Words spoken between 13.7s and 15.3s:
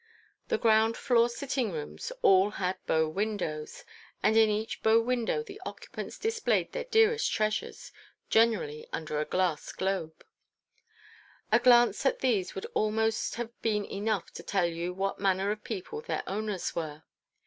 enough to tell you what